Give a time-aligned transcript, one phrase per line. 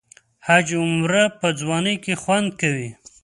[0.45, 2.89] حج او عمره په ځوانۍ کې خوند کوي.